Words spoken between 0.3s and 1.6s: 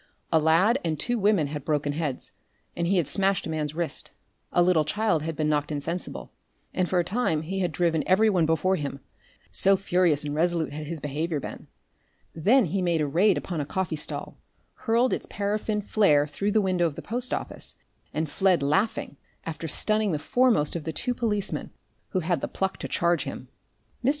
A lad and two women